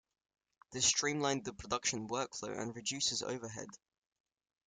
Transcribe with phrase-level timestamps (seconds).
[0.71, 3.69] This streamlined the production workflow and reduces overhead.